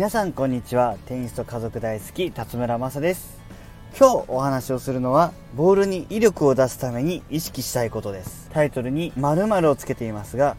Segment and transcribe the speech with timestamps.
[0.00, 0.96] 皆さんこんにちは。
[1.04, 3.38] テニスと家族大好き辰村正です。
[3.98, 8.48] 今日お話をするのはボールに威力を出すために意識したいことです。
[8.50, 10.56] タイトルに〇〇をつけていますが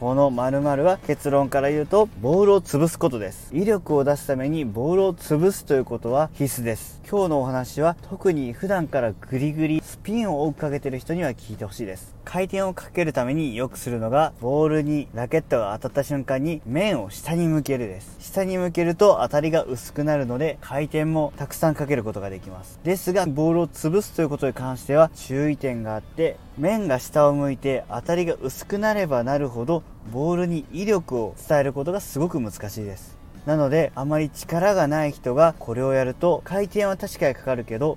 [0.00, 3.50] この〇〇は結論から言うとボールを潰すことです。
[3.54, 7.02] 威力を出すためにボールを潰すということは必須です。
[7.06, 12.14] 今日のお話は特に普段からグリグリスピンを多くかけてる人には聞いてほしいです。
[12.24, 18.16] 回転をかけるためによくするのがボールにラケットが当たった瞬間に面を下に向けるです。
[18.20, 22.80] 下に向けると当たりが薄くなるので回転もたくさんかけることができます。
[22.84, 29.82] ですがボールを潰すということに関しては注意点があって面が下を向いて当たりが薄くなればなるほど
[30.12, 33.16] ボールに威力を伝えることがすごく難しいです。
[33.46, 37.96] なのであまり力がない人がこれをやると回転は確かにかかるけど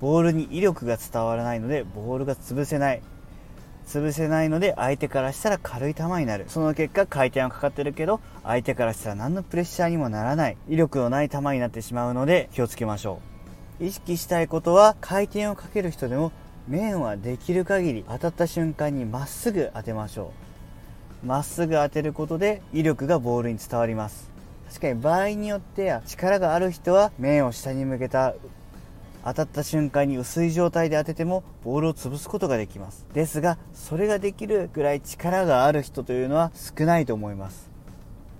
[0.00, 3.02] ボールに威力が伝わらないのでボールが潰せない。
[3.86, 6.44] 潰せないので相手からしたら軽い球になる。
[6.48, 10.56] その結果回転はかかってるけど相手からしたら何のプレッシャーにもならない。
[10.68, 13.20] 威力のない球になってしまうので気をつけましょ
[13.80, 13.84] う。
[13.84, 16.32] 意識したいことは回転をかける人でも
[16.68, 20.49] 面はできる限り当たった瞬間にまっすぐ当てましょう。
[21.24, 24.30] まっすぐ当てることで威力がボールに伝わります。
[24.68, 28.34] 確かに場合によっては力がある人は面を下に向けた
[29.24, 33.04] 当たった瞬間に薄い状態で当ててもボールを潰すことができます。
[33.12, 37.68] ですがそれができるぐらい力がある人というのは少ないと思います。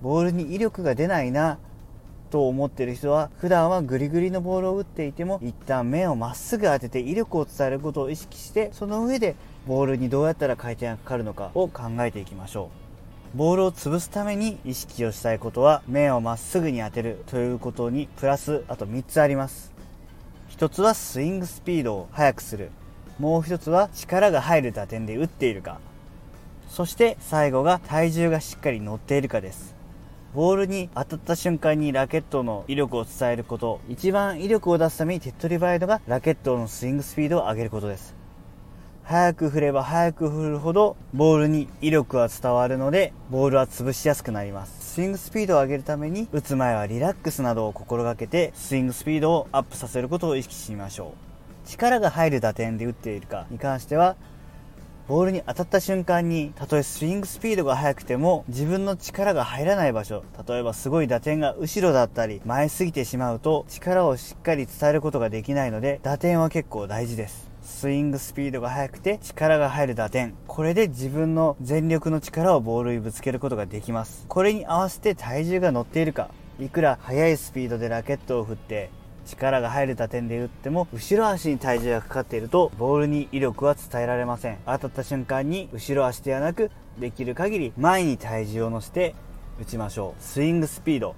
[0.00, 1.58] ボールに威力が出ないな
[2.30, 9.34] と思ってる人は普段はグリグリのボールを打っていても一旦面をまっすぐ当てて威力を伝えることを意識してその上で
[9.66, 12.70] ボールにどうやったら回転がかかるのかを考えていきましょ
[13.34, 13.38] う。
[13.38, 19.72] ボールを潰すために意識をしたいことは面をまっすぐに当てるということにプラスあと3つあります。
[20.50, 22.70] 1つはスイングスピードを速くする。
[23.18, 25.78] もう1つは力が入る打点で打っているか。
[26.68, 29.76] そして最後が体重がしっかり乗っているかです。
[30.34, 33.80] ボールに当たった瞬間にラケットの威力を伝えること。
[33.88, 38.19] 一番威力を出すために手っ取り早いのがラケットのスイングスピードを上げることです。
[39.10, 44.94] 早く振れば早く振るほどボールに威力は伝わるのでボールは潰しやすくなります。
[44.94, 51.14] スイングスピードを上げるために打つ前はリラックスなどを心がけてスイングスピードをアップさせることを意識しましょ
[51.64, 51.68] う。
[51.68, 54.14] 力が入る打点で打っているかに関しては
[55.08, 67.49] ボールに当たった瞬間にたとえスイングスピードが速くても自分の力が入らない場所例えばすごい打点が後ろだったり前すぎてしまうと力をしっかり伝えることができないので打点は結構大事です。
[67.62, 70.34] スイングスピードが速くて力が入る打点。
[70.46, 74.24] これで自分の全力の力をボールにぶつけることができます。
[74.28, 78.90] これに合わせて体重が乗っているかいくら速いスピードでラケットを振って
[79.26, 84.58] 力が入る打点で打っても後ろ足に体重がかかっているとボールに威力は伝えられません。
[84.66, 89.14] 当たった瞬間に後ろ足ではなくできる限り前に体重を乗せて
[89.60, 90.22] 打ちましょう。
[90.22, 91.14] スイングスピード。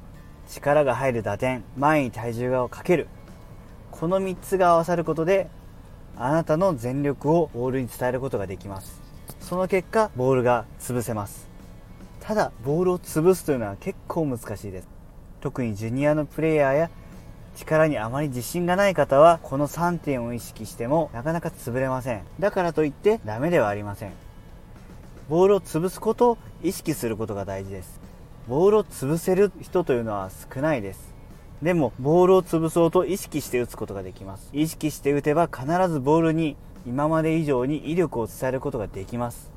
[0.49, 1.65] 力が入る打点。
[1.77, 3.07] 前に体重をかける。
[3.91, 5.49] この3つが合わさることで
[6.17, 9.01] あなたの全力をボールに伝えることができます。
[9.41, 11.49] その結果ボールが潰せます。
[12.21, 14.89] ただボールを潰すというのは結構難しいです。
[15.41, 16.91] 特にジュニアのプレイヤーや
[17.57, 22.23] 力にあまり自信がない方はこの3点を意識してもなかなか潰れません。
[22.39, 24.13] だからといってダメではありません。
[25.29, 28.01] ボールを潰すことを意識することが大事です。
[28.49, 31.12] ボールを潰せる人というのは少ないです。
[31.63, 34.51] でもボールを潰そうと意識して打つことができます。
[34.53, 39.53] 意識して打てば必ずボールに今まで以上に威力を伝えることができます。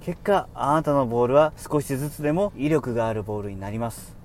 [0.00, 4.16] 結果あなたのボールは少しずつでも威力があるボールになります。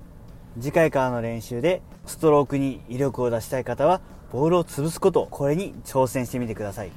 [0.58, 4.00] 次回からの練習でストロークに威力を出したい方は
[4.32, 6.90] ボールを潰すことこれに挑戦してみてください。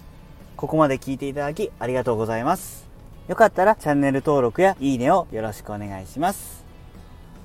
[0.56, 2.88] ここまで聞いていただきありがとうございます。
[3.28, 6.64] よかったらチャンネル登録やいいねをよろしくお願いします。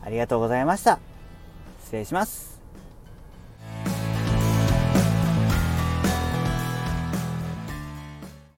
[0.05, 1.01] ありがとうございました。
[1.85, 2.54] 失礼します。